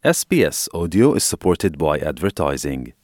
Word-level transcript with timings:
SBS 0.00 0.68
Audio 0.72 1.14
is 1.14 1.24
supported 1.24 1.76
by 1.76 2.04
advertising. 2.06 2.94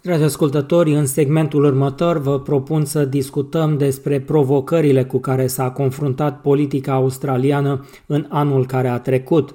Dragi 0.00 0.22
ascultători, 0.22 0.94
în 0.94 1.06
segmentul 1.06 1.64
următor 1.64 2.18
vă 2.18 2.40
propun 2.40 2.84
să 2.84 3.04
discutăm 3.04 3.76
despre 3.76 4.20
provocările 4.20 5.04
cu 5.04 5.18
care 5.18 5.46
s-a 5.46 5.70
confruntat 5.70 6.40
politica 6.40 6.92
australiană 6.92 7.86
în 8.06 8.26
anul 8.28 8.66
care 8.66 8.88
a 8.88 8.98
trecut. 8.98 9.54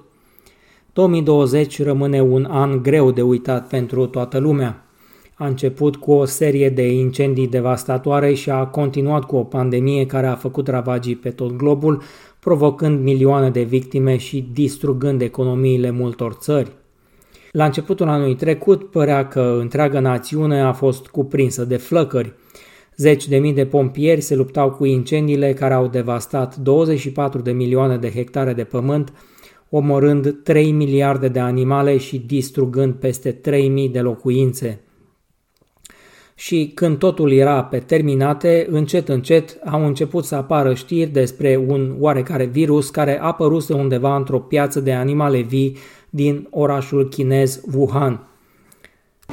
2020 0.94 1.84
rămâne 1.84 2.22
un 2.22 2.46
an 2.46 2.82
greu 2.82 3.12
de 3.12 3.22
uitat 3.22 3.68
pentru 3.68 4.06
toată 4.06 4.38
lumea. 4.38 4.89
A 5.42 5.48
început 5.48 5.96
cu 5.96 6.12
o 6.12 6.26
serie 6.26 6.70
de 6.70 6.92
incendii 6.92 7.48
devastatoare 7.48 8.34
și 8.34 8.50
a 8.50 8.66
continuat 8.66 9.24
cu 9.26 9.36
o 9.36 9.44
pandemie 9.44 10.06
care 10.06 10.28
a 10.28 10.36
făcut 10.36 10.68
ravagii 10.68 11.16
pe 11.16 11.30
tot 11.30 11.58
globul, 11.58 12.02
provocând 12.40 13.04
milioane 13.04 13.50
de 13.50 13.62
victime 13.62 14.18
și 14.18 14.48
distrugând 14.54 15.22
economiile 15.22 15.92
multor 15.92 16.34
țări. 16.34 16.72
La 17.52 17.66
începutul 17.66 18.08
anului 18.08 18.36
trecut 18.36 18.90
părea 18.90 19.28
că 19.28 19.58
întreaga 19.60 20.00
națiune 20.00 20.62
a 20.62 20.74
fost 20.74 21.08
cuprinsă 21.08 21.66
de 21.66 21.78
flăcări. 21.78 22.34
Zeci 22.98 23.28
de 23.28 23.38
mii 23.38 23.54
de 23.54 23.66
pompieri 23.66 24.22
se 24.22 24.36
luptau 24.36 24.72
cu 24.72 24.86
incendiile 24.86 25.54
care 25.54 25.74
au 25.74 25.88
devastat 25.88 26.56
24 26.56 27.42
de 27.42 27.52
milioane 27.52 27.98
de 27.98 28.12
hectare 28.12 28.54
de 28.54 28.64
pământ, 28.64 29.14
omorând 29.70 30.44
3 30.44 30.72
miliarde 30.72 31.28
de 31.28 31.40
animale 31.40 31.98
și 31.98 32.20
distrugând 32.28 32.94
peste 32.94 33.32
3000 33.32 33.90
de 33.90 34.00
locuințe 34.00 34.84
și 36.40 36.72
când 36.76 36.98
totul 36.98 37.32
era 37.32 37.64
pe 37.64 37.80
terminate, 37.80 38.68
încet 38.70 39.10
încet 39.10 39.58
au 39.66 39.86
început 39.86 40.26
să 40.26 40.36
apară 40.36 40.74
știri 40.74 41.10
despre 41.10 41.66
un 41.68 41.96
oarecare 42.00 42.46
virus 42.46 42.90
care 42.90 43.20
a 43.20 43.26
apărut 43.26 43.70
undeva 43.70 44.16
într-o 44.16 44.40
piață 44.40 44.80
de 44.80 44.94
animale 44.94 45.42
vii 45.42 45.78
din 46.10 46.48
orașul 46.50 47.08
chinez 47.10 47.62
Wuhan. 47.74 48.28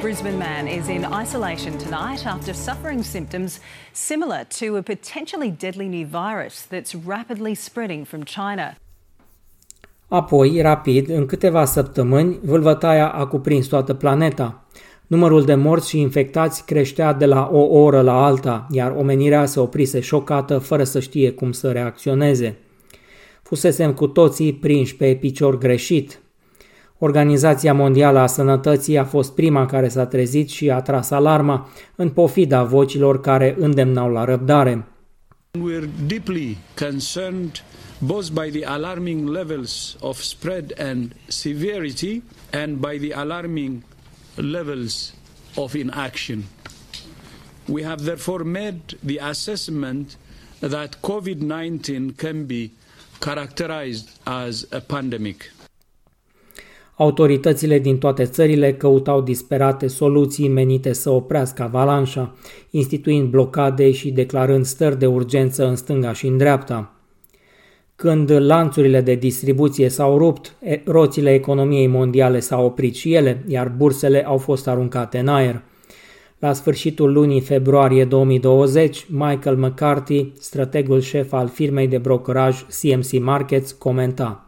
Brisbane 0.01 0.35
man 0.35 0.67
is 0.79 0.87
in 0.87 1.05
isolation 1.23 1.73
tonight 1.77 2.25
after 2.25 2.53
suffering 2.53 3.03
symptoms 3.03 3.59
similar 3.93 4.47
to 4.59 4.75
a 4.75 4.81
potentially 4.81 5.55
deadly 5.59 5.87
new 5.87 6.07
virus 6.07 6.67
that's 6.71 7.07
rapidly 7.07 7.53
spreading 7.55 8.05
from 8.05 8.21
China. 8.21 8.75
Apoi, 10.07 10.61
rapid, 10.61 11.09
în 11.09 11.25
câteva 11.25 11.65
săptămâni, 11.65 12.39
vâlvătaia 12.43 13.07
a 13.07 13.25
cuprins 13.25 13.67
toată 13.67 13.93
planeta. 13.93 14.66
Numărul 15.07 15.45
de 15.45 15.55
morți 15.55 15.89
și 15.89 15.99
infectați 15.99 16.65
creștea 16.65 17.13
de 17.13 17.25
la 17.25 17.49
o 17.51 17.59
oră 17.59 18.01
la 18.01 18.25
alta, 18.25 18.67
iar 18.71 18.91
omenirea 18.97 19.45
se 19.45 19.59
oprise 19.59 19.99
șocată 19.99 20.57
fără 20.57 20.83
să 20.83 20.99
știe 20.99 21.31
cum 21.31 21.51
să 21.51 21.71
reacționeze. 21.71 22.57
Fusesem 23.43 23.93
cu 23.93 24.07
toții 24.07 24.53
prinși 24.53 24.95
pe 24.95 25.15
picior 25.15 25.57
greșit. 25.57 26.19
Organizația 26.97 27.73
Mondială 27.73 28.19
a 28.19 28.27
Sănătății 28.27 28.97
a 28.97 29.03
fost 29.03 29.35
prima 29.35 29.65
care 29.65 29.87
s-a 29.87 30.05
trezit 30.05 30.49
și 30.49 30.69
a 30.69 30.81
tras 30.81 31.09
alarma 31.09 31.69
în 31.95 32.09
pofida 32.09 32.63
vocilor 32.63 33.21
care 33.21 33.55
îndemnau 33.59 34.11
la 34.11 34.23
răbdare. 34.23 34.87
We're 35.57 35.89
deeply 36.07 36.57
concerned 36.79 37.63
both 37.99 38.27
by 38.29 38.59
the 38.59 38.65
alarming 38.65 39.29
levels 39.29 39.97
of 39.99 40.21
spread 40.21 40.73
and 40.77 41.11
severity 41.27 42.23
and 42.51 42.75
by 42.75 43.07
the 43.07 43.13
alarming 43.13 43.81
levels 44.37 45.13
of 45.55 45.73
inaction. 45.73 46.43
We 47.67 47.83
have 47.83 48.05
therefore 48.05 48.43
made 48.43 48.95
the 49.03 49.17
assessment 49.17 50.15
that 50.59 51.01
COVID 51.01 51.41
19 51.41 52.13
can 52.13 52.45
be 52.45 52.71
characterized 53.19 54.09
as 54.23 54.67
a 54.71 54.79
pandemic. 54.79 55.51
Autoritățile 56.95 57.79
din 57.79 57.97
toate 57.97 58.25
țările 58.25 58.73
căutau 58.73 59.21
disperate 59.21 59.87
soluții 59.87 60.47
menite 60.47 60.93
să 60.93 61.09
oprească 61.09 61.63
avalanșa, 61.63 62.35
instituind 62.69 63.29
blocade 63.29 63.91
și 63.91 64.11
declarând 64.11 64.65
stări 64.65 64.99
de 64.99 65.05
urgență 65.05 65.67
în 65.67 65.75
stânga 65.75 66.13
și 66.13 66.27
în 66.27 66.37
dreapta. 66.37 66.96
Când 67.97 68.31
lanțurile 68.31 69.01
de 69.01 69.15
distribuție 69.15 69.89
s-au 69.89 70.17
rupt, 70.17 70.55
roțile 70.85 71.33
economiei 71.33 71.87
mondiale 71.87 72.39
s-au 72.39 72.65
oprit 72.65 72.95
și 72.95 73.13
ele, 73.13 73.43
iar 73.47 73.69
bursele 73.69 74.25
au 74.25 74.37
fost 74.37 74.67
aruncate 74.67 75.19
în 75.19 75.27
aer. 75.27 75.61
La 76.39 76.53
sfârșitul 76.53 77.11
lunii 77.11 77.41
februarie 77.41 78.05
2020, 78.05 79.05
Michael 79.09 79.55
McCarthy, 79.55 80.31
strategul 80.39 80.99
șef 80.99 81.33
al 81.33 81.47
firmei 81.47 81.87
de 81.87 81.97
brokeraj 81.97 82.65
CMC 82.81 83.19
Markets, 83.19 83.71
comenta. 83.71 84.45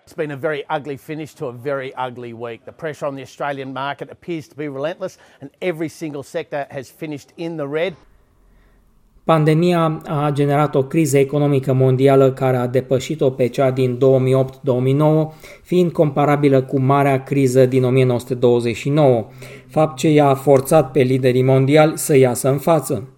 It's 0.00 0.16
been 0.16 0.30
a 0.30 0.36
very 0.36 0.66
ugly 0.78 0.96
finish 0.96 1.32
to 1.32 1.46
a 1.46 1.54
very 1.62 1.92
ugly 2.08 2.32
week. 2.32 2.62
The 2.62 2.72
pressure 2.72 3.06
on 3.06 3.14
the 3.14 3.22
Australian 3.22 3.72
market 3.72 4.10
appears 4.10 4.46
to 4.46 4.54
be 4.56 4.68
relentless 4.68 5.16
and 5.40 5.50
every 5.58 5.88
single 5.88 6.22
sector 6.22 6.66
has 6.68 6.90
finished 6.90 7.28
in 7.34 7.56
the 7.56 7.66
red. 7.66 7.94
Pandemia 9.26 10.00
a 10.04 10.30
generat 10.32 10.74
o 10.74 10.82
criză 10.82 11.18
economică 11.18 11.72
mondială 11.72 12.32
care 12.32 12.56
a 12.56 12.66
depășit-o 12.66 13.30
pe 13.30 13.46
cea 13.46 13.70
din 13.70 13.98
2008-2009, 13.98 14.00
fiind 15.62 15.92
comparabilă 15.92 16.62
cu 16.62 16.80
marea 16.80 17.22
criză 17.22 17.66
din 17.66 17.84
1929, 17.84 19.26
fapt 19.68 19.96
ce 19.96 20.08
i-a 20.08 20.34
forțat 20.34 20.90
pe 20.90 21.00
liderii 21.00 21.42
mondiali 21.42 21.98
să 21.98 22.16
iasă 22.16 22.48
în 22.48 22.58
față. 22.58 23.08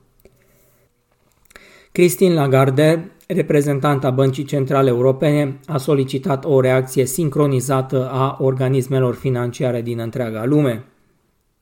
Christine 1.92 2.34
Lagarde, 2.34 3.10
reprezentanta 3.26 4.10
Băncii 4.10 4.44
Centrale 4.44 4.88
Europene, 4.88 5.58
a 5.66 5.76
solicitat 5.76 6.44
o 6.44 6.60
reacție 6.60 7.04
sincronizată 7.04 8.10
a 8.12 8.36
organismelor 8.40 9.14
financiare 9.14 9.82
din 9.82 9.98
întreaga 9.98 10.44
lume. 10.44 10.84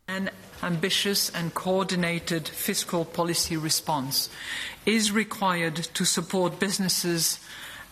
And 0.05 0.33
ambitious 0.63 1.31
and 1.35 1.53
coordinated 1.53 2.49
fiscal 2.49 3.05
policy 3.05 3.57
response 3.57 4.29
is 4.85 5.13
required 5.13 5.75
to 5.75 6.05
support 6.05 6.59
businesses 6.59 7.39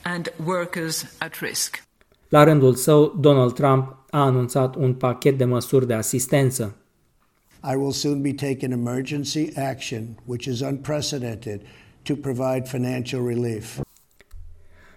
and 0.05 0.29
workers 0.45 1.05
at 1.19 1.41
risk. 1.41 1.83
La 2.29 2.45
rândul 2.45 2.75
său, 2.75 3.17
Donald 3.21 3.55
Trump 3.55 3.97
a 4.11 4.21
anunțat 4.21 4.75
un 4.75 4.95
pachet 4.95 5.39
de 5.39 5.45
măsuri 5.45 5.87
de 5.87 5.95
asistență. 5.95 6.77
I 7.73 7.77
will 7.77 7.93
soon 7.93 8.23
be 8.23 8.33
taking 8.33 8.73
emergency 8.73 9.57
action, 9.57 10.19
which 10.27 10.47
is 10.47 10.61
unprecedented, 10.61 11.61
to 12.03 12.15
provide 12.15 12.69
financial 12.69 13.27
relief. 13.27 13.84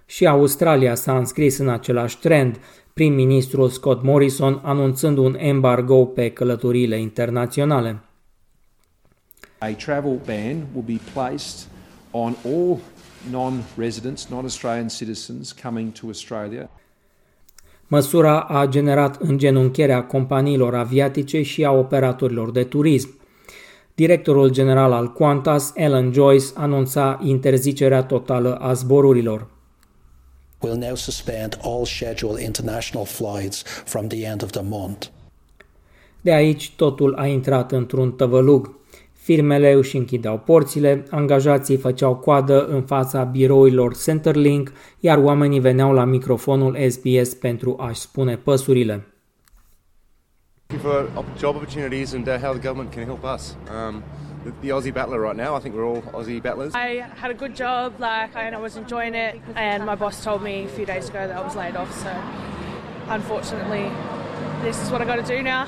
Și 0.09 0.27
Australia 0.27 0.95
s-a 0.95 1.17
înscris 1.17 1.57
în 1.57 1.69
același 1.69 2.19
trend, 2.19 2.59
prim-ministrul 2.93 3.69
Scott 3.69 4.03
Morrison 4.03 4.61
anunțând 4.63 5.17
un 5.17 5.35
embargo 5.39 6.05
pe 6.05 6.29
călătoriile 6.29 6.99
internaționale. 6.99 7.99
A 9.57 9.67
travel 9.67 10.19
ban 10.25 10.65
will 10.73 10.85
be 10.85 10.99
placed 11.13 11.67
on 12.11 12.35
all 12.45 12.77
non-residents, 13.31 14.27
non-Australian 14.27 14.87
citizens 14.87 15.51
coming 15.51 15.91
to 15.91 16.05
Australia. 16.05 16.69
Măsura 17.87 18.41
a 18.41 18.65
generat 18.65 19.21
îngenuncherea 19.21 20.03
companiilor 20.03 20.75
aviatice 20.75 21.41
și 21.41 21.65
a 21.65 21.71
operatorilor 21.71 22.51
de 22.51 22.63
turism. 22.63 23.19
Directorul 23.95 24.49
general 24.49 24.91
al 24.91 25.13
Qantas, 25.13 25.73
Alan 25.77 26.11
Joyce, 26.11 26.45
anunța 26.53 27.19
interzicerea 27.23 28.03
totală 28.03 28.55
a 28.55 28.73
zborurilor 28.73 29.55
will 30.61 30.77
now 30.77 30.95
suspend 30.95 31.57
all 31.61 31.85
scheduled 31.85 32.39
international 32.39 33.05
flights 33.05 33.63
from 33.63 34.07
the 34.07 34.25
end 34.25 34.43
of 34.43 34.51
the 34.51 34.63
month. 34.63 35.07
De 36.21 36.33
aici 36.33 36.71
totul 36.75 37.15
a 37.15 37.25
intrat 37.25 37.71
într-un 37.71 38.11
tăvălug. 38.11 38.75
Firmele 39.13 39.71
își 39.71 39.97
închideau 39.97 40.37
porțile, 40.37 41.03
angajații 41.09 41.77
făceau 41.77 42.15
coadă 42.15 42.65
în 42.65 42.81
fața 42.81 43.23
birourilor 43.23 43.95
Centerlink, 43.95 44.71
iar 44.99 45.17
oamenii 45.17 45.59
veneau 45.59 45.93
la 45.93 46.05
microfonul 46.05 46.77
SBS 46.89 47.33
pentru 47.33 47.75
a-și 47.79 47.99
spune 47.99 48.35
păsurile. 48.35 49.07
For 50.81 51.09
job 51.39 51.55
opportunities 51.55 52.13
and 52.13 52.27
uh, 52.27 52.33
how 52.41 52.51
the 52.53 52.67
government 52.67 52.93
can 52.93 53.03
help 53.05 53.23
us. 53.35 53.55
Um, 53.71 54.03
the 54.61 54.69
Aussie 54.69 54.93
battler 54.93 55.19
right 55.19 55.35
now. 55.35 55.55
I 55.55 55.59
think 55.59 55.75
we're 55.75 55.85
all 55.85 56.01
Aussie 56.13 56.41
battlers. 56.41 56.73
I 56.75 57.05
had 57.21 57.31
a 57.31 57.37
good 57.43 57.55
job, 57.55 57.93
like 57.99 58.35
and 58.35 58.55
I 58.55 58.59
was 58.59 58.75
enjoying 58.75 59.13
it, 59.13 59.41
and 59.55 59.85
my 59.85 59.95
boss 59.95 60.23
told 60.23 60.41
me 60.41 60.63
a 60.63 60.71
few 60.77 60.85
days 60.85 61.09
ago 61.09 61.21
that 61.27 61.37
I 61.41 61.43
was 61.43 61.55
laid 61.55 61.75
off. 61.75 61.91
So, 62.03 62.11
unfortunately, 63.09 63.85
this 64.63 64.81
is 64.81 64.89
what 64.91 65.01
I 65.01 65.05
got 65.05 65.25
to 65.25 65.35
do 65.35 65.41
now. 65.41 65.67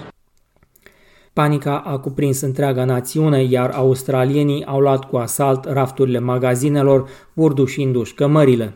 Panica 1.34 1.78
a 1.78 2.00
cuprins 2.00 2.42
întreaga 2.42 2.86
națiune, 2.86 3.44
iar 3.44 3.70
australienii 3.70 4.66
au 4.66 4.80
luat 4.80 5.06
cu 5.06 5.18
asalt 5.18 5.66
rafturile 5.66 6.20
magazinelor, 6.20 7.10
urdușindu-și 7.34 8.14
cămările. 8.14 8.74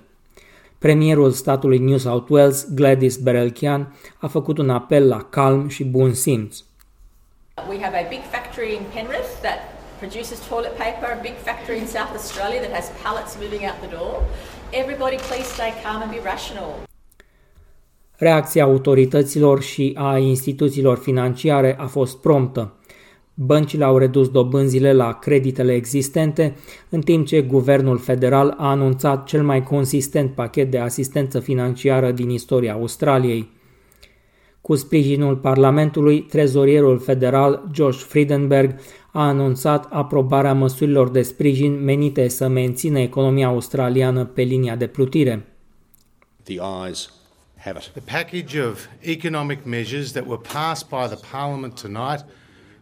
Premierul 0.78 1.32
statului 1.32 1.78
New 1.78 1.98
South 1.98 2.30
Wales, 2.30 2.74
Gladys 2.74 3.18
Berelchian, 3.18 3.96
a 4.20 4.28
făcut 4.28 4.58
un 4.58 4.70
apel 4.70 5.08
la 5.08 5.24
calm 5.30 5.68
și 5.68 5.86
bun 5.86 6.14
simț. 6.14 6.58
We 7.70 7.82
have 7.82 7.98
a 7.98 8.08
big 8.10 8.22
factory 8.32 8.74
in 8.74 8.82
Penrith 8.94 9.32
that 9.42 9.73
produces 10.04 10.40
toilet 10.50 10.76
paper, 10.86 11.08
a 11.20 11.22
big 11.22 11.38
factory 11.48 11.78
in 11.84 11.88
South 11.88 12.14
Australia 12.20 12.60
that 12.66 12.74
has 12.80 12.88
pallets 13.04 13.34
moving 13.44 13.64
out 13.70 13.78
the 13.86 13.92
door. 13.98 14.16
everybody 14.74 15.18
please 15.30 15.48
stay 15.58 15.72
calm 15.84 16.02
and 16.02 16.12
be 16.12 16.20
rational. 16.24 16.84
Reacția 18.16 18.64
autorităților 18.64 19.62
și 19.62 19.94
a 19.98 20.18
instituțiilor 20.18 20.98
financiare 20.98 21.76
a 21.80 21.86
fost 21.86 22.18
promptă. 22.18 22.74
Băncile 23.34 23.84
au 23.84 23.98
redus 23.98 24.30
dobânzile 24.30 24.94
la 24.94 25.14
creditele 25.14 25.74
existente, 25.74 26.56
în 26.90 27.02
timp 27.02 27.26
ce 27.26 27.42
guvernul 27.42 27.98
federal 27.98 28.56
a 28.58 28.70
anunțat 28.70 29.26
cel 29.26 29.44
mai 29.44 29.64
consistent 29.64 30.32
pachet 30.32 30.72
de 30.72 30.80
asistență 30.80 31.40
financiară 31.40 32.12
din 32.12 32.30
istoria 32.30 32.74
Australiei. 32.74 33.50
Cu 34.64 34.76
sprijinul 34.76 35.36
Parlamentului, 35.36 36.22
trezorierul 36.22 37.00
federal 37.00 37.70
Josh 37.74 38.00
Friedenberg 38.00 38.80
a 39.12 39.28
anunțat 39.28 39.88
aprobarea 39.90 40.54
măsurilor 40.54 41.10
de 41.10 41.22
sprijin 41.22 41.84
menite 41.84 42.28
să 42.28 42.48
mențină 42.48 43.00
economia 43.00 43.48
australiană 43.48 44.26
pe 44.26 44.42
linia 44.42 44.76
de 44.76 44.88
plutire. 44.88 45.48
The 46.44 46.60
eyes 46.86 47.12
have 47.58 47.80
it. 47.80 48.04
The 48.04 48.18
package 48.18 48.60
of 48.60 48.86
economic 49.02 49.66
measures 49.66 50.12
that 50.12 50.28
were 50.28 50.42
passed 50.54 50.88
by 50.90 51.16
the 51.16 51.28
Parliament 51.32 51.82
tonight 51.82 52.26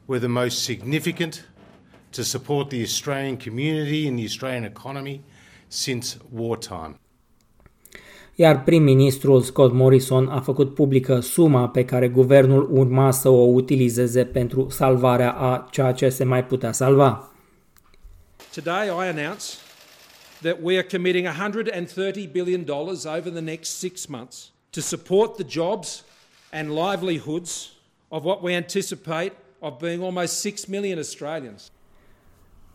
were 0.05 0.19
the 0.19 0.33
most 0.41 0.63
significant 0.63 1.49
to 2.09 2.21
support 2.21 2.69
the 2.69 2.81
Australian 2.81 3.37
community 3.37 4.07
and 4.07 4.17
the 4.17 4.25
Australian 4.25 4.63
economy 4.63 5.21
since 5.67 6.17
wartime. 6.29 6.95
Iar 8.35 8.63
prim-ministrul 8.63 9.41
Scott 9.41 9.73
Morrison 9.73 10.27
a 10.27 10.41
făcut 10.41 10.73
publică 10.73 11.19
suma 11.19 11.69
pe 11.69 11.85
care 11.85 12.07
guvernul 12.07 12.69
urma 12.71 13.11
să 13.11 13.29
o 13.29 13.41
utilizeze 13.41 14.25
pentru 14.25 14.69
salvarea 14.69 15.31
a 15.31 15.67
ceea 15.71 15.91
ce 15.91 16.09
se 16.09 16.23
mai 16.23 16.45
putea 16.45 16.71
salva. 16.71 17.31
Today 18.53 18.87
I 18.87 19.07
announce 19.07 19.45
that 20.41 20.57
we 20.61 20.77
are 20.77 20.87
committing 20.91 21.25
130 21.25 22.27
billion 22.27 22.63
dollars 22.63 23.05
over 23.05 23.31
the 23.31 23.41
next 23.41 23.77
six 23.77 24.05
months 24.05 24.51
to 24.69 24.79
support 24.79 25.35
the 25.35 25.45
jobs 25.47 26.05
and 26.51 26.69
livelihoods 26.69 27.71
of 28.07 28.23
what 28.23 28.41
we 28.41 28.55
anticipate 28.55 29.31
of 29.59 29.77
being 29.79 30.01
almost 30.03 30.39
6 30.41 30.67
million 30.67 30.99
Australians. 30.99 31.71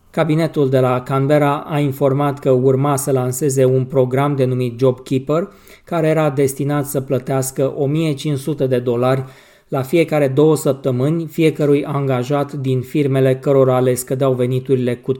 Cabinetul 0.09 0.69
de 0.69 0.79
la 0.79 1.01
Canberra 1.01 1.57
a 1.57 1.79
informat 1.79 2.39
că 2.39 2.51
urma 2.51 2.95
să 2.95 3.11
lanseze 3.11 3.65
un 3.65 3.85
program 3.85 4.35
denumit 4.35 4.79
JobKeeper, 4.79 5.47
care 5.83 6.07
era 6.07 6.29
destinat 6.29 6.85
să 6.85 7.01
plătească 7.01 7.73
1500 7.77 8.67
de 8.67 8.79
dolari 8.79 9.23
la 9.67 9.81
fiecare 9.81 10.27
două 10.27 10.55
săptămâni 10.55 11.25
fiecărui 11.25 11.85
angajat 11.85 12.53
din 12.53 12.81
firmele 12.81 13.35
cărora 13.35 13.79
le 13.79 13.93
scădeau 13.93 14.33
veniturile 14.33 14.95
cu 14.95 15.17
30%. 15.17 15.19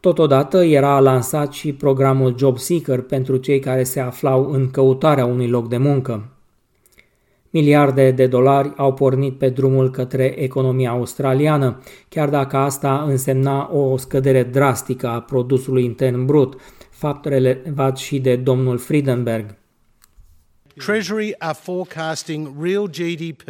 Totodată 0.00 0.64
era 0.64 1.00
lansat 1.00 1.52
și 1.52 1.72
programul 1.72 2.34
Job 2.38 2.58
Seeker 2.58 3.00
pentru 3.00 3.36
cei 3.36 3.58
care 3.58 3.82
se 3.82 4.00
aflau 4.00 4.50
în 4.50 4.70
căutarea 4.70 5.24
unui 5.24 5.48
loc 5.48 5.68
de 5.68 5.76
muncă. 5.76 6.33
Miliarde 7.54 8.10
de 8.10 8.26
dolari 8.26 8.72
au 8.76 8.94
pornit 8.94 9.38
pe 9.38 9.48
drumul 9.48 9.90
către 9.90 10.24
economia 10.24 10.90
australiană, 10.90 11.82
chiar 12.08 12.28
dacă 12.28 12.56
asta 12.56 13.02
însemna 13.02 13.72
o 13.72 13.96
scădere 13.96 14.42
drastică 14.42 15.08
a 15.08 15.20
produsului 15.20 15.84
intern 15.84 16.24
brut, 16.24 16.60
fapt 16.90 17.24
relevat 17.24 17.96
și 17.96 18.18
de 18.18 18.36
domnul 18.36 18.78
Friedenberg. 18.78 19.56
Treasury 20.76 21.34
are 21.38 21.56
forecasting 21.60 22.48
real 22.60 22.86
GDP 22.86 23.48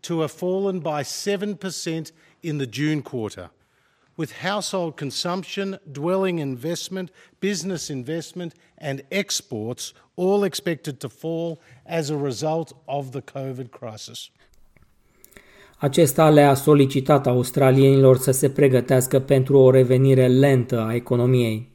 to 0.00 0.14
have 0.14 0.32
fallen 0.36 0.78
by 0.78 1.02
7% 1.02 2.12
in 2.40 2.56
the 2.56 2.68
June 2.70 3.00
quarter 3.00 3.50
with 4.16 4.32
household 4.42 4.96
consumption, 4.96 5.78
dwelling 5.92 6.38
investment, 6.38 7.10
business 7.40 7.90
investment, 7.90 8.54
and 8.78 9.02
exports 9.10 9.92
all 10.16 10.44
expected 10.44 10.98
to 11.00 11.08
fall 11.08 11.60
as 11.84 12.10
a 12.10 12.16
result 12.16 12.72
of 12.86 13.10
the 13.12 13.22
COVID 13.22 13.70
crisis. 13.70 14.30
Acesta 15.78 16.30
le-a 16.30 16.54
solicitat 16.54 17.26
australienilor 17.26 18.18
să 18.18 18.30
se 18.30 18.50
pregătească 18.50 19.20
pentru 19.20 19.58
o 19.58 19.70
revenire 19.70 20.28
lentă 20.28 20.80
a 20.80 20.94
economiei. 20.94 21.74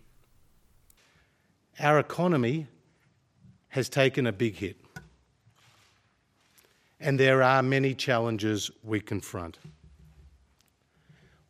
Our 1.79 1.97
economy 1.97 2.69
has 3.67 3.87
taken 3.87 4.25
a 4.25 4.31
big 4.31 4.55
hit. 4.55 4.75
And 6.99 7.17
there 7.17 7.43
are 7.43 7.67
many 7.67 7.95
challenges 7.95 8.71
we 8.81 8.99
confront. 8.99 9.59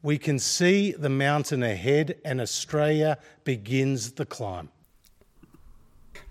We 0.03 0.17
can 0.17 0.37
see 0.37 0.91
the 0.91 1.09
mountain 1.09 1.61
ahead 1.61 2.17
and 2.23 2.39
Australia 2.39 3.19
begins 3.43 4.13
the 4.13 4.25
climb. 4.25 4.71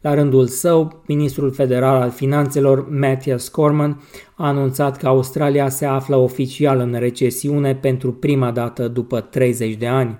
La 0.00 0.14
rândul 0.14 0.46
său, 0.46 1.02
ministrul 1.06 1.52
federal 1.52 2.00
al 2.00 2.10
finanțelor, 2.10 2.88
Matthias 2.88 3.48
Corman, 3.48 4.02
a 4.36 4.46
anunțat 4.46 4.96
că 4.96 5.06
Australia 5.06 5.68
se 5.68 5.86
află 5.86 6.16
oficial 6.16 6.78
în 6.78 6.94
recesiune 6.94 7.74
pentru 7.74 8.12
prima 8.12 8.50
dată 8.50 8.88
după 8.88 9.20
30 9.20 9.74
de 9.74 9.86
ani. 9.86 10.18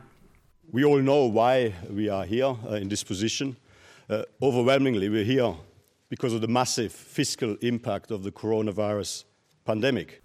We 0.71 0.83
all 0.85 1.01
know 1.01 1.31
why 1.31 1.75
we 1.95 2.13
are 2.13 2.27
here 2.27 2.57
uh, 2.69 2.81
in 2.81 2.89
this 2.89 3.03
position. 3.03 3.57
Uh, 4.09 4.23
overwhelmingly, 4.41 5.09
we're 5.09 5.37
here 5.37 5.55
because 6.09 6.35
of 6.35 6.41
the 6.41 6.51
massive 6.51 6.89
fiscal 6.89 7.57
impact 7.61 8.11
of 8.11 8.21
the 8.21 8.31
coronavirus 8.31 9.25
pandemic. 9.63 10.23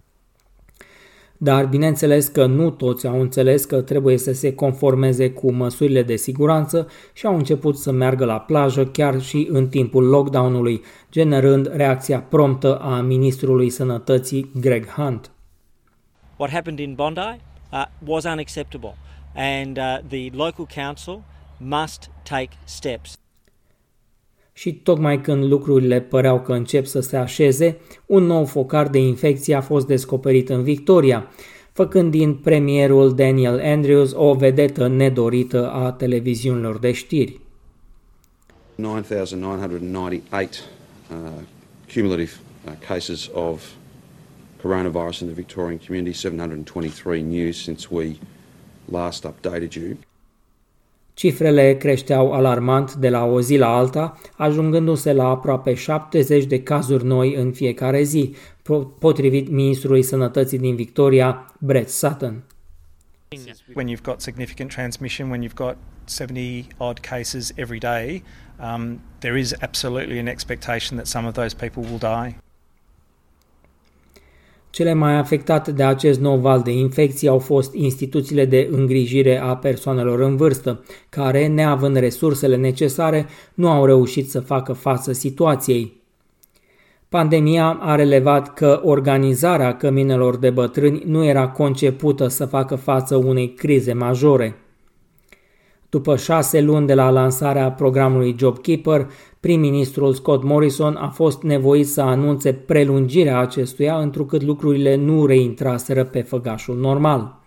Dar 1.38 1.66
bineînțeles 1.66 2.26
că 2.28 2.46
nu 2.46 2.70
toți 2.70 3.06
au 3.06 3.20
înțeles 3.20 3.64
că 3.64 3.80
trebuie 3.80 4.18
să 4.18 4.32
se 4.32 4.54
conformeze 4.54 5.30
cu 5.30 5.52
măsurile 5.52 6.02
de 6.02 6.16
siguranță 6.16 6.88
și 7.12 7.26
au 7.26 7.36
început 7.36 7.76
să 7.76 7.92
meargă 7.92 8.24
la 8.24 8.38
plajă 8.38 8.86
chiar 8.86 9.20
și 9.20 9.48
în 9.50 9.68
timpul 9.68 10.04
lockdown-ului, 10.04 10.82
generând 11.10 11.70
reacția 11.74 12.20
promptă 12.20 12.78
a 12.78 13.00
ministrului 13.00 13.70
sănătății 13.70 14.50
Greg 14.60 14.86
Hunt. 14.86 15.30
What 16.36 16.50
happened 16.50 16.78
in 16.78 16.94
Bondi 16.94 17.20
uh, 17.72 17.84
was 18.06 18.24
unacceptable 18.24 18.94
and 19.34 19.78
uh, 19.78 19.98
the 20.08 20.30
local 20.32 20.66
council 20.74 21.22
must 21.58 22.10
take 22.22 22.50
steps 22.64 23.18
și 24.58 24.74
tocmai 24.74 25.20
când 25.20 25.44
lucrurile 25.44 26.00
păreau 26.00 26.40
că 26.40 26.52
încep 26.52 26.86
să 26.86 27.00
se 27.00 27.16
așeze, 27.16 27.76
un 28.06 28.22
nou 28.22 28.44
focar 28.44 28.88
de 28.88 28.98
infecție 28.98 29.54
a 29.54 29.60
fost 29.60 29.86
descoperit 29.86 30.48
în 30.48 30.62
Victoria, 30.62 31.30
făcând 31.72 32.10
din 32.10 32.34
premierul 32.34 33.14
Daniel 33.14 33.60
Andrews 33.64 34.12
o 34.14 34.34
vedetă 34.34 34.88
nedorită 34.88 35.70
a 35.70 35.92
televiziunilor 35.92 36.78
de 36.78 36.92
știri. 36.92 37.40
9,998 38.74 40.34
uh, 40.42 41.16
cumulative 41.94 42.32
uh, 42.64 42.72
cases 42.88 43.30
of 43.32 43.62
coronavirus 44.62 45.20
in 45.20 45.26
the 45.26 45.34
Victorian 45.34 45.78
community, 45.86 46.18
723 46.18 47.22
new 47.22 47.52
since 47.52 47.88
we 47.90 48.16
last 48.90 49.24
updated 49.24 49.74
you. 49.74 49.96
Cifrele 51.16 51.76
creșteau 51.76 52.32
alarmant 52.32 52.94
de 52.94 53.08
la 53.08 53.24
o 53.24 53.40
zi 53.40 53.56
la 53.56 53.76
alta, 53.76 54.20
ajungându-se 54.36 55.12
la 55.12 55.28
aproape 55.28 55.74
70 55.74 56.44
de 56.44 56.62
cazuri 56.62 57.04
noi 57.04 57.34
în 57.34 57.52
fiecare 57.52 58.02
zi, 58.02 58.34
potrivit 58.98 59.48
ministrului 59.48 60.02
sănătății 60.02 60.58
din 60.58 60.74
Victoria, 60.74 61.54
Brett 61.60 61.88
Sutton. 61.88 62.42
When 63.74 63.88
you've 63.88 64.02
got 64.02 64.20
significant 64.20 64.70
transmission, 64.70 65.30
when 65.30 65.42
you've 65.42 65.64
got 65.66 65.76
70 66.04 66.66
odd 66.76 66.98
cases 66.98 67.52
every 67.54 67.78
day, 67.78 68.22
um, 68.58 69.00
there 69.18 69.38
is 69.38 69.54
absolutely 69.60 70.18
an 70.18 70.26
expectation 70.26 70.96
that 70.96 71.06
some 71.06 71.26
of 71.26 71.34
those 71.34 71.54
people 71.54 71.82
will 71.82 71.98
die. 71.98 72.45
Cele 74.76 74.92
mai 74.92 75.14
afectate 75.14 75.72
de 75.72 75.82
acest 75.84 76.20
nou 76.20 76.36
val 76.36 76.62
de 76.62 76.70
infecții 76.70 77.28
au 77.28 77.38
fost 77.38 77.74
instituțiile 77.74 78.44
de 78.44 78.68
îngrijire 78.70 79.40
a 79.40 79.56
persoanelor 79.56 80.20
în 80.20 80.36
vârstă, 80.36 80.84
care, 81.08 81.46
neavând 81.46 81.96
resursele 81.96 82.56
necesare, 82.56 83.26
nu 83.54 83.70
au 83.70 83.84
reușit 83.86 84.30
să 84.30 84.40
facă 84.40 84.72
față 84.72 85.12
situației. 85.12 86.00
Pandemia 87.08 87.78
a 87.80 87.94
relevat 87.94 88.54
că 88.54 88.80
organizarea 88.84 89.76
căminelor 89.76 90.36
de 90.36 90.50
bătrâni 90.50 91.02
nu 91.06 91.24
era 91.24 91.48
concepută 91.48 92.28
să 92.28 92.46
facă 92.46 92.74
față 92.74 93.16
unei 93.16 93.54
crize 93.54 93.92
majore. 93.92 94.56
După 95.88 96.16
șase 96.16 96.60
luni 96.60 96.86
de 96.86 96.94
la 96.94 97.10
lansarea 97.10 97.72
programului 97.72 98.36
JobKeeper, 98.38 99.06
prim-ministrul 99.46 100.14
Scott 100.14 100.42
Morrison 100.42 100.96
a 100.96 101.08
fost 101.08 101.42
nevoit 101.42 101.86
să 101.86 102.00
anunțe 102.00 102.52
prelungirea 102.52 103.38
acestuia, 103.38 103.98
întrucât 103.98 104.42
lucrurile 104.42 104.94
nu 104.94 105.26
reintraseră 105.26 106.04
pe 106.04 106.22
făgașul 106.22 106.76
normal. 106.76 107.42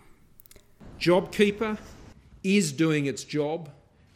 JobKeeper 0.98 1.78
is 2.40 2.72
doing 2.72 3.06
its 3.06 3.28
job 3.28 3.66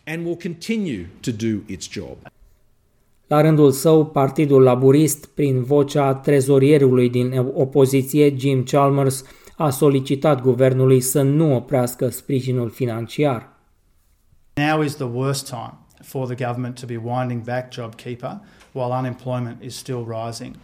and 0.06 0.24
will 0.24 0.36
continue 0.42 1.10
to 1.20 1.30
do 1.30 1.56
its 1.66 1.90
job. 1.90 2.16
La 3.26 3.40
rândul 3.40 3.70
său, 3.70 4.06
Partidul 4.06 4.62
Laburist, 4.62 5.26
prin 5.26 5.62
vocea 5.62 6.14
trezorierului 6.14 7.10
din 7.10 7.38
opoziție, 7.54 8.34
Jim 8.36 8.62
Chalmers, 8.62 9.24
a 9.56 9.70
solicitat 9.70 10.42
guvernului 10.42 11.00
să 11.00 11.22
nu 11.22 11.54
oprească 11.54 12.08
sprijinul 12.08 12.70
financiar. 12.70 13.52
Now 14.54 14.82
is 14.82 14.94
the 14.94 15.08
worst 15.12 15.48
time 15.48 15.83
for 16.04 16.26
the 16.26 16.46
government 16.46 16.80
to 16.80 16.86
be 16.86 16.96
winding 16.96 17.44
back 17.44 17.72
JobKeeper 17.72 18.40
while 18.72 18.92
unemployment 18.98 19.62
is 19.62 19.74
still 19.74 20.04
rising. 20.04 20.56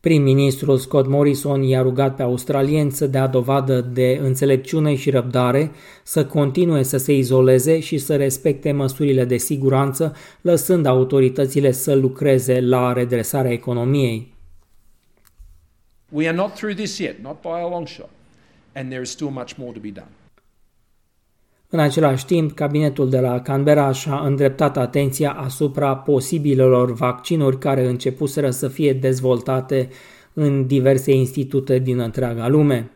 Prim-ministrul 0.00 0.78
Scott 0.78 1.08
Morrison 1.08 1.62
i-a 1.62 1.82
rugat 1.82 2.16
pe 2.16 2.22
australieni 2.22 2.90
să 2.90 3.06
dea 3.06 3.26
dovadă 3.26 3.80
de 3.80 4.18
înțelepciune 4.22 4.94
și 4.94 5.10
răbdare, 5.10 5.70
să 6.02 6.26
continue 6.26 6.82
să 6.82 6.96
se 6.96 7.12
izoleze 7.12 7.80
și 7.80 7.98
să 7.98 8.16
respecte 8.16 8.72
măsurile 8.72 9.24
de 9.24 9.36
siguranță, 9.36 10.16
lăsând 10.40 10.86
autoritățile 10.86 11.72
să 11.72 11.94
lucreze 11.94 12.60
la 12.60 12.92
redresarea 12.92 13.52
economiei. 13.52 14.34
We 16.08 16.28
are 16.28 16.36
not 16.36 16.54
through 16.54 16.76
this 16.76 16.98
yet, 16.98 17.22
not 17.22 17.40
by 17.40 17.48
a 17.48 17.68
long 17.68 17.86
shot, 17.86 18.10
and 18.74 18.88
there 18.88 19.02
is 19.02 19.10
still 19.10 19.30
much 19.30 19.52
more 19.56 19.72
to 19.72 19.80
be 19.80 19.90
done. 19.90 20.10
În 21.74 21.78
același 21.78 22.26
timp, 22.26 22.52
cabinetul 22.52 23.10
de 23.10 23.20
la 23.20 23.40
Canberra 23.40 23.92
și-a 23.92 24.18
îndreptat 24.18 24.76
atenția 24.76 25.32
asupra 25.32 25.96
posibilelor 25.96 26.92
vaccinuri 26.92 27.58
care 27.58 27.86
începuseră 27.86 28.50
să 28.50 28.68
fie 28.68 28.92
dezvoltate 28.92 29.88
în 30.32 30.66
diverse 30.66 31.12
institute 31.12 31.78
din 31.78 31.98
întreaga 31.98 32.48
lume. 32.48 32.90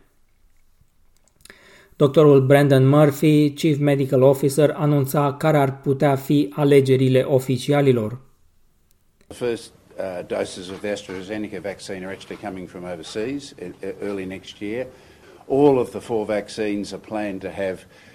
Doctorul 1.96 2.46
Brandon 2.46 2.88
Murphy, 2.88 3.50
Chief 3.50 3.78
Medical 3.78 4.22
Officer, 4.22 4.74
anunța 4.76 5.34
care 5.38 5.56
ar 5.56 5.80
putea 5.80 6.16
fi 6.16 6.52
alegerile 6.54 7.20
oficialilor. 7.20 8.18
The 9.26 9.46
first 9.46 9.72
uh, 9.98 10.26
doses 10.26 10.70
of 10.70 10.80
the 10.80 10.90
AstraZeneca 10.90 11.60
vaccine 11.60 12.04
are 12.04 12.12
actually 12.14 12.42
coming 12.44 12.68
from 12.68 12.84
overseas 12.92 13.54
early 14.02 14.24
next 14.24 14.60
year. 14.60 14.86
All 15.48 15.78
of 15.78 15.90
the 15.90 16.00
four 16.00 16.24
vaccines 16.24 16.92
are 16.92 17.02
planned 17.08 17.40
to 17.40 17.48
have 17.48 17.78
uh, 17.78 18.14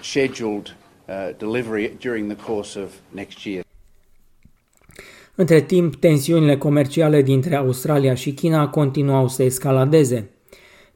scheduled 0.00 0.76
uh, 1.08 1.14
delivery 1.38 1.96
during 2.00 2.32
the 2.32 2.44
course 2.44 2.78
of 2.78 2.92
next 3.10 3.44
year. 3.44 3.64
Între 5.34 5.60
timp, 5.60 5.94
tensiunile 5.94 6.56
comerciale 6.56 7.22
dintre 7.22 7.56
Australia 7.56 8.14
și 8.14 8.32
China 8.32 8.68
continuau 8.68 9.28
să 9.28 9.42
escaladeze. 9.42 10.30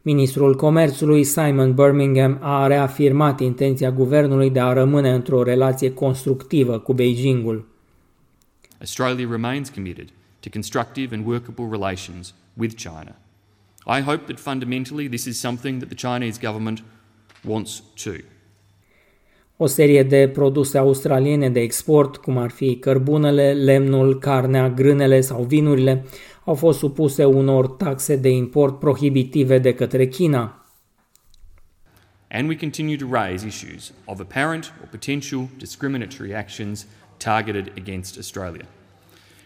Ministrul 0.02 0.56
Comerțului 0.56 1.24
Simon 1.24 1.74
Birmingham 1.74 2.38
a 2.40 2.66
reafirmat 2.66 3.40
intenția 3.40 3.90
guvernului 3.90 4.50
de 4.50 4.60
a 4.60 4.72
rămâne 4.72 5.10
într-o 5.10 5.42
relație 5.42 5.92
constructivă 5.92 6.78
cu 6.78 6.92
Beijingul. 6.92 7.68
Australia 8.78 9.28
remains 9.30 9.68
committed 9.68 10.08
to 10.40 10.48
constructive 10.52 11.14
and 11.14 11.26
workable 11.26 11.64
relations 11.70 12.34
with 12.54 12.74
China. 12.74 13.16
I 13.86 14.00
hope 14.00 14.24
that 14.24 14.38
fundamentally 14.38 15.08
this 15.08 15.24
is 15.24 15.40
something 15.40 15.82
that 15.82 15.88
the 15.96 16.08
Chinese 16.08 16.38
government 16.46 16.82
wants 17.42 17.82
too. 18.04 18.20
O 19.56 19.66
serie 19.66 20.02
de 20.02 20.28
produse 20.28 20.78
australiene 20.78 21.50
de 21.50 21.60
export, 21.60 22.16
cum 22.16 22.38
ar 22.38 22.50
fi 22.50 22.76
cărbunele, 22.76 23.52
lemnul, 23.52 24.18
carnea, 24.18 24.70
grânele 24.70 25.20
sau 25.20 25.42
vinurile, 25.42 26.04
au 26.44 26.54
fost 26.54 26.78
supuse 26.78 27.24
unor 27.24 27.68
taxe 27.68 28.16
de 28.16 28.28
import 28.28 28.78
prohibitive 28.78 29.58
de 29.58 29.74
către 29.74 30.06
China. 30.06 30.66
And 32.30 32.48
we 32.48 32.56
continue 32.56 32.96
to 32.96 33.06
raise 33.10 33.46
issues 33.46 33.92
of 34.04 34.20
apparent 34.20 34.72
or 34.80 34.88
potential 34.90 35.48
discriminatory 35.58 36.34
actions 36.34 36.86
targeted 37.16 37.72
against 37.76 38.18
Australia. 38.18 38.66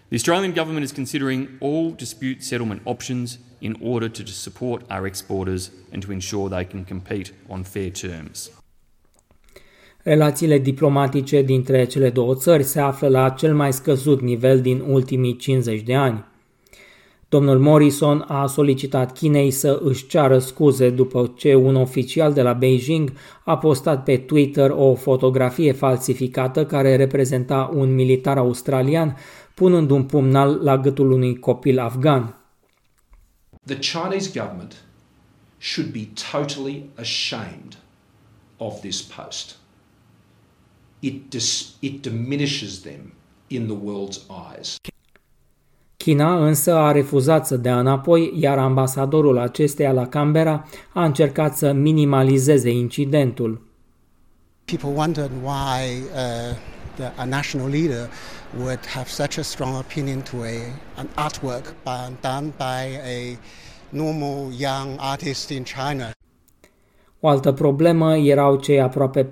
The 0.09 0.15
Australian 0.15 0.53
government 0.55 0.85
is 0.85 0.93
considering 0.93 1.49
all 1.61 1.93
dispute 1.97 2.43
settlement 2.43 2.81
options 2.85 3.39
in 3.59 3.77
order 3.83 4.09
to 4.09 4.27
support 4.27 4.83
our 4.89 5.07
exporters 5.07 5.71
and 5.93 6.03
to 6.03 6.13
ensure 6.13 6.49
they 6.49 6.65
can 6.65 6.85
compete 6.85 7.33
on 7.49 7.63
fair 7.63 7.91
terms. 7.91 8.51
Relațiile 10.09 10.59
diplomatice 10.59 11.43
dintre 11.43 11.85
cele 11.85 12.11
două 12.11 12.35
țări 12.35 12.63
se 12.63 12.81
află 12.81 13.09
la 13.09 13.29
cel 13.29 13.55
mai 13.55 13.73
scăzut 13.73 14.21
nivel 14.21 14.61
din 14.61 14.81
ultimii 14.87 15.37
50 15.37 15.81
de 15.81 15.95
ani. 15.95 16.25
Domnul 17.29 17.59
Morrison 17.59 18.25
a 18.29 18.47
solicitat 18.47 19.13
Chinei 19.13 19.51
să 19.51 19.81
își 19.83 20.07
ceară 20.07 20.39
scuze 20.39 20.91
după 20.91 21.33
ce 21.37 21.55
un 21.55 21.75
oficial 21.75 22.33
de 22.33 22.43
la 22.43 22.53
Beijing 22.53 23.13
a 23.45 23.59
postat 23.59 24.05
pe 24.05 24.17
Twitter 24.17 24.71
o 24.71 24.95
fotografie 24.95 25.73
falsificată 25.73 26.67
care 26.67 26.97
reprezenta 26.97 27.71
un 27.75 27.95
militar 27.95 28.37
australian 28.37 29.17
punând 29.55 29.91
un 29.91 30.05
pumnal 30.05 30.61
la 30.63 30.79
gâtul 30.79 31.11
unui 31.11 31.39
copil 31.39 31.79
afgan. 31.79 32.37
The 33.65 33.79
Chinese 33.79 34.41
government 34.41 34.85
should 35.59 35.93
be 35.93 36.09
totally 36.33 36.85
ashamed 36.97 37.77
of 38.57 38.81
this 38.81 39.03
post 39.03 39.57
it, 41.01 41.31
dis- 41.31 41.77
it 41.81 42.03
diminishes 42.03 42.81
them 42.83 43.13
in 43.49 43.67
the 43.67 43.77
world's 43.77 44.21
eyes. 44.31 44.77
China 45.97 46.47
însă 46.47 46.75
a 46.75 46.93
refuzat 46.93 47.47
să 47.47 47.57
dea 47.57 47.79
înapoi, 47.79 48.33
iar 48.41 48.59
ambasadorul 48.59 49.39
acesteia 49.39 49.93
la 49.93 50.09
Canberra 50.09 50.69
a 50.93 51.05
încercat 51.05 51.57
să 51.57 51.73
minimalizeze 51.73 52.71
incidentul. 52.71 53.67
People 54.65 54.89
wondered 54.89 55.31
why 55.43 56.03
uh, 56.13 56.57
the, 56.97 57.13
a 57.17 57.25
national 57.25 57.69
leader 57.69 58.09
would 58.57 58.87
have 58.87 59.09
such 59.09 59.39
a 59.39 59.43
strong 59.43 59.77
opinion 59.77 60.23
to 60.23 60.37
a, 60.37 60.57
an 60.97 61.09
artwork 61.17 61.75
by, 61.85 62.13
done 62.21 62.53
by 62.57 62.99
a 63.05 63.39
normal 63.91 64.53
young 64.59 64.97
artist 64.99 65.51
in 65.51 65.65
China. 65.65 66.18
O 67.21 67.29
altă 67.29 67.53
problemă 67.53 68.17
erau 68.17 68.57
cei 68.57 68.81
aproape 68.81 69.25
40.000 69.25 69.29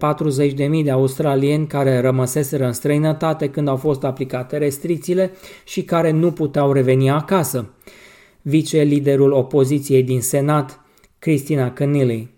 de 0.84 0.90
australieni 0.90 1.66
care 1.66 2.00
rămăseseră 2.00 2.66
în 2.66 2.72
străinătate 2.72 3.50
când 3.50 3.68
au 3.68 3.76
fost 3.76 4.04
aplicate 4.04 4.58
restricțiile 4.58 5.30
și 5.64 5.84
care 5.84 6.10
nu 6.10 6.32
puteau 6.32 6.72
reveni 6.72 7.10
acasă. 7.10 7.74
Vice-liderul 8.42 9.32
opoziției 9.32 10.02
din 10.02 10.20
Senat, 10.20 10.80
Christina 11.18 11.72
Keneally. 11.72 12.34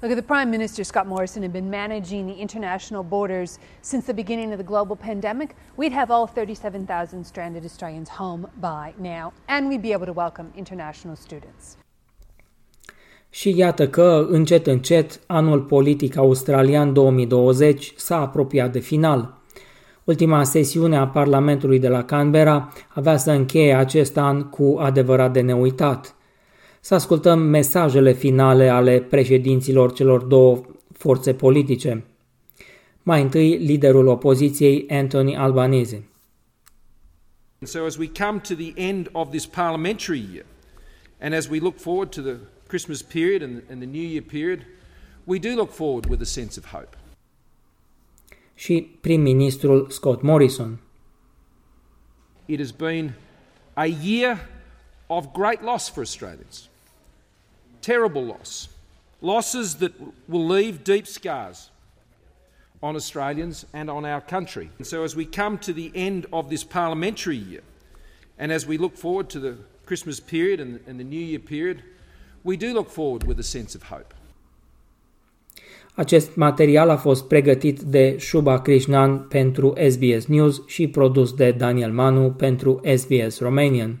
Look, 0.00 0.12
if 0.12 0.24
the 0.24 0.34
Prime 0.34 0.50
Minister 0.50 0.84
Scott 0.84 1.06
Morrison 1.06 1.42
had 1.42 1.52
been 1.52 1.68
managing 1.68 2.30
the 2.30 2.40
international 2.40 3.04
borders 3.08 3.58
since 3.80 4.04
the 4.04 4.14
beginning 4.14 4.50
of 4.50 4.56
the 4.56 4.64
global 4.64 4.96
pandemic, 4.96 5.50
we'd 5.76 5.92
have 5.92 6.10
all 6.10 6.26
37,000 6.26 7.24
stranded 7.24 7.64
Australians 7.64 8.08
home 8.08 8.48
by 8.60 8.94
now, 8.98 9.32
and 9.46 9.68
we'd 9.68 9.82
be 9.82 9.92
able 9.92 10.06
to 10.06 10.12
welcome 10.12 10.46
international 10.56 11.16
students. 11.16 11.76
Și 13.30 13.56
iată 13.56 13.88
că, 13.88 14.26
încet 14.30 14.66
încet, 14.66 15.20
anul 15.26 15.60
politic 15.60 16.16
australian 16.16 16.92
2020 16.92 17.92
s-a 17.96 18.20
apropiat 18.20 18.72
de 18.72 18.78
final. 18.78 19.38
Ultima 20.04 20.44
sesiune 20.44 20.96
a 20.96 21.06
Parlamentului 21.06 21.78
de 21.78 21.88
la 21.88 22.04
Canberra 22.04 22.72
avea 22.88 23.16
să 23.16 23.30
încheie 23.30 23.74
acest 23.74 24.16
an 24.16 24.42
cu 24.42 24.76
adevărat 24.80 25.32
de 25.32 25.40
neuitat. 25.40 26.14
Să 26.80 26.94
ascultăm 26.94 27.38
mesajele 27.38 28.12
finale 28.12 28.68
ale 28.68 29.00
președinților 29.00 29.92
celor 29.92 30.22
două 30.22 30.60
forțe 30.92 31.34
politice. 31.34 32.04
Mai 33.02 33.22
întâi, 33.22 33.56
liderul 33.56 34.06
opoziției, 34.06 34.86
Anthony 34.88 35.36
Albanese. 35.36 36.04
So 37.62 37.84
as 37.84 37.96
we 37.96 38.10
come 38.18 38.38
to 38.38 38.54
the 38.54 38.72
end 38.74 39.08
of 39.12 39.30
this 39.30 39.46
parliamentary 39.46 40.28
year, 40.32 40.44
and 41.20 41.34
as 41.34 41.48
we 41.48 41.58
look 41.58 41.78
forward 41.78 42.10
to 42.10 42.20
the 42.20 42.36
Christmas 42.70 43.02
period 43.02 43.42
and, 43.42 43.62
and 43.68 43.82
the 43.82 43.86
New 43.86 44.06
Year 44.06 44.22
period, 44.22 44.64
we 45.26 45.38
do 45.38 45.56
look 45.56 45.72
forward 45.72 46.06
with 46.06 46.22
a 46.22 46.26
sense 46.26 46.56
of 46.56 46.64
hope. 46.66 46.96
Și 48.54 48.96
prim-ministrul 49.00 49.90
Scott 49.90 50.22
Morrison. 50.22 50.78
It 52.46 52.58
has 52.58 52.72
been 52.72 53.14
a 53.74 53.86
year 53.86 54.48
of 55.06 55.32
great 55.32 55.62
loss 55.62 55.88
for 55.88 56.00
Australians. 56.02 56.68
Terrible 57.80 58.24
loss. 58.24 58.68
Losses 59.20 59.74
that 59.74 59.92
will 60.26 60.46
leave 60.46 60.84
deep 60.84 61.06
scars 61.06 61.70
on 62.80 62.94
Australians 62.94 63.66
and 63.72 63.90
on 63.90 64.04
our 64.04 64.20
country. 64.20 64.70
And 64.78 64.86
so, 64.86 65.04
as 65.04 65.14
we 65.16 65.24
come 65.24 65.58
to 65.58 65.72
the 65.72 65.90
end 65.94 66.26
of 66.32 66.48
this 66.48 66.64
parliamentary 66.64 67.36
year, 67.36 67.62
and 68.38 68.52
as 68.52 68.66
we 68.66 68.78
look 68.78 68.96
forward 68.96 69.28
to 69.30 69.40
the 69.40 69.56
Christmas 69.86 70.20
period 70.20 70.60
and, 70.60 70.80
and 70.86 70.98
the 70.98 71.04
New 71.04 71.24
Year 71.24 71.38
period, 71.40 71.82
we 72.42 72.56
do 72.56 72.72
look 72.72 72.88
forward 72.88 73.22
with 73.26 73.38
a 73.38 73.42
sense 73.42 73.76
of 73.76 73.88
hope. 73.88 74.14
Acest 75.94 76.36
material 76.36 76.88
a 76.88 76.96
fost 76.96 77.24
pregătit 77.24 77.80
de 77.80 78.16
Shubha 78.18 78.60
Krishnan 78.60 79.18
pentru 79.18 79.72
SBS 79.88 80.26
News 80.26 80.62
și 80.66 80.88
produs 80.88 81.32
de 81.32 81.50
Daniel 81.50 81.92
Manu 81.92 82.30
pentru 82.30 82.80
SBS 82.96 83.40
Romanian. 83.40 83.98